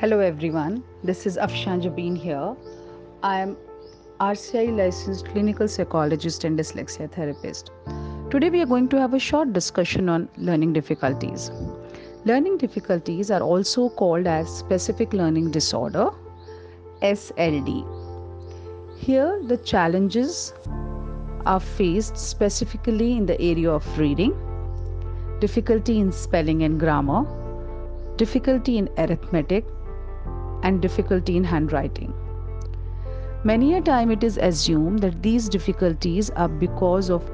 Hello 0.00 0.20
everyone, 0.20 0.84
this 1.02 1.26
is 1.26 1.36
Afshan 1.36 1.80
Jabeen 1.82 2.16
here. 2.16 2.54
I 3.24 3.40
am 3.40 3.56
RCI 4.20 4.76
licensed 4.76 5.26
clinical 5.26 5.66
psychologist 5.66 6.44
and 6.44 6.56
dyslexia 6.56 7.10
therapist. 7.10 7.72
Today 8.30 8.48
we 8.48 8.60
are 8.62 8.66
going 8.72 8.88
to 8.90 9.00
have 9.00 9.12
a 9.12 9.18
short 9.18 9.52
discussion 9.52 10.08
on 10.08 10.28
learning 10.36 10.72
difficulties. 10.74 11.50
Learning 12.24 12.56
difficulties 12.56 13.32
are 13.32 13.40
also 13.40 13.88
called 13.88 14.28
as 14.28 14.48
specific 14.48 15.12
learning 15.12 15.50
disorder 15.50 16.10
SLD. 17.02 17.82
Here 19.00 19.42
the 19.48 19.56
challenges 19.56 20.54
are 21.44 21.58
faced 21.58 22.16
specifically 22.16 23.16
in 23.16 23.26
the 23.26 23.40
area 23.40 23.72
of 23.72 23.98
reading, 23.98 24.36
difficulty 25.40 25.98
in 25.98 26.12
spelling 26.12 26.62
and 26.62 26.78
grammar, 26.78 27.24
difficulty 28.16 28.78
in 28.78 28.88
arithmetic, 28.96 29.64
and 30.62 30.82
difficulty 30.82 31.36
in 31.36 31.44
handwriting. 31.44 32.12
Many 33.44 33.74
a 33.74 33.80
time 33.80 34.10
it 34.10 34.24
is 34.24 34.36
assumed 34.36 34.98
that 35.00 35.22
these 35.22 35.48
difficulties 35.48 36.30
are 36.30 36.48
because 36.48 37.08
of 37.08 37.30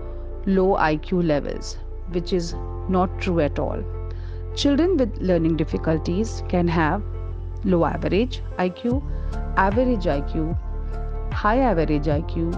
low 0.46 0.76
IQ 0.76 1.26
levels, 1.26 1.78
which 2.10 2.32
is 2.32 2.54
not 2.88 3.18
true 3.20 3.40
at 3.40 3.58
all. 3.58 3.82
Children 4.54 4.96
with 4.98 5.16
learning 5.20 5.56
difficulties 5.56 6.42
can 6.48 6.68
have 6.68 7.02
low 7.64 7.86
average 7.86 8.42
IQ, 8.58 9.02
average 9.56 10.04
IQ, 10.04 10.56
high 11.32 11.58
average 11.58 12.04
IQ, 12.04 12.52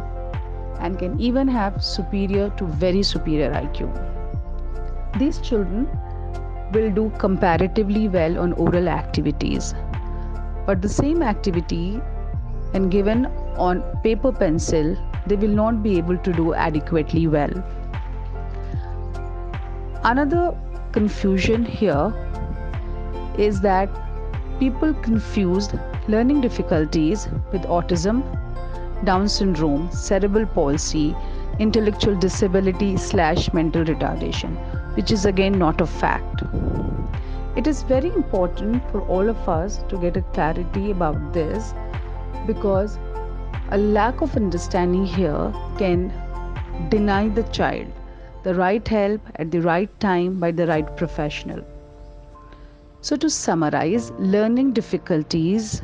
and 0.80 0.98
can 0.98 1.18
even 1.20 1.46
have 1.46 1.82
superior 1.82 2.50
to 2.56 2.66
very 2.66 3.02
superior 3.02 3.52
IQ. 3.52 3.88
These 5.18 5.38
children 5.38 5.88
will 6.72 6.90
do 6.90 7.10
comparatively 7.18 8.08
well 8.08 8.38
on 8.38 8.52
oral 8.54 8.88
activities 8.88 9.72
but 10.66 10.82
the 10.82 10.88
same 10.88 11.22
activity 11.22 12.00
and 12.74 12.90
given 12.90 13.26
on 13.56 13.82
paper 14.02 14.32
pencil 14.32 14.96
they 15.26 15.36
will 15.36 15.56
not 15.62 15.82
be 15.82 15.96
able 15.98 16.18
to 16.18 16.32
do 16.32 16.54
adequately 16.54 17.26
well. 17.26 17.50
Another 20.04 20.56
confusion 20.92 21.64
here 21.64 22.12
is 23.38 23.60
that 23.60 23.88
people 24.58 24.94
confuse 24.94 25.68
learning 26.08 26.40
difficulties 26.40 27.28
with 27.52 27.62
autism 27.62 28.22
down 29.04 29.28
syndrome 29.28 29.90
cerebral 29.90 30.46
palsy 30.46 31.14
intellectual 31.58 32.14
disability 32.16 32.96
slash 32.96 33.52
mental 33.52 33.84
retardation 33.84 34.56
which 34.96 35.10
is 35.10 35.26
again 35.26 35.58
not 35.58 35.80
a 35.80 35.86
fact 35.86 36.42
it 37.56 37.66
is 37.66 37.82
very 37.82 38.08
important 38.08 38.82
for 38.90 39.00
all 39.08 39.28
of 39.28 39.48
us 39.48 39.82
to 39.88 39.98
get 39.98 40.16
a 40.16 40.22
clarity 40.34 40.90
about 40.90 41.32
this 41.32 41.72
because 42.46 42.98
a 43.70 43.78
lack 43.78 44.20
of 44.20 44.36
understanding 44.36 45.06
here 45.06 45.52
can 45.78 46.02
deny 46.90 47.28
the 47.28 47.42
child 47.58 47.86
the 48.46 48.54
right 48.54 48.86
help 48.86 49.20
at 49.36 49.50
the 49.50 49.60
right 49.60 49.94
time 50.00 50.38
by 50.38 50.50
the 50.52 50.66
right 50.68 50.96
professional. 50.96 51.64
So, 53.00 53.16
to 53.16 53.28
summarize, 53.28 54.10
learning 54.18 54.72
difficulties 54.72 55.82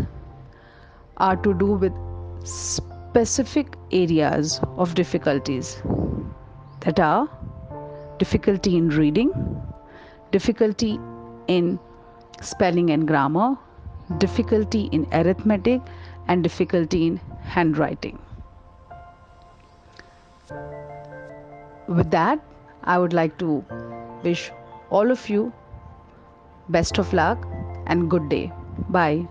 are 1.16 1.36
to 1.36 1.54
do 1.54 1.72
with 1.72 1.92
specific 2.44 3.74
areas 3.90 4.60
of 4.76 4.94
difficulties 4.94 5.82
that 6.80 7.00
are 7.00 7.28
difficulty 8.18 8.76
in 8.76 8.90
reading, 8.90 9.32
difficulty 10.30 11.00
in 11.48 11.78
spelling 12.40 12.90
and 12.90 13.06
grammar, 13.06 13.56
difficulty 14.18 14.88
in 14.92 15.06
arithmetic, 15.12 15.80
and 16.28 16.42
difficulty 16.42 17.06
in 17.06 17.20
handwriting. 17.42 18.18
With 21.86 22.10
that, 22.10 22.40
I 22.84 22.98
would 22.98 23.12
like 23.12 23.38
to 23.38 23.64
wish 24.24 24.50
all 24.90 25.10
of 25.10 25.28
you 25.28 25.52
best 26.68 26.98
of 26.98 27.12
luck 27.12 27.46
and 27.86 28.10
good 28.10 28.28
day. 28.28 28.52
Bye. 28.88 29.26